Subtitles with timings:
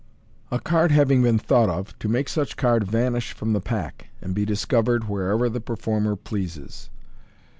[0.49, 4.33] A Card having been thought op, to make such Card Vanish from the Pack, and
[4.33, 6.89] be Discovered wherever the Performer pleases.